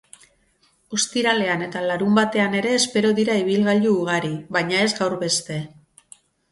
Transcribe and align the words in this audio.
Ostiralean 0.97 1.65
eta 1.67 1.83
larunbatean 1.91 2.57
ere 2.63 2.73
espero 2.81 3.13
dira 3.23 3.39
ibilgailu 3.45 3.95
ugari, 4.01 4.35
baina 4.59 4.85
ez 4.89 4.93
gaur 5.03 5.19
beste. 5.27 5.65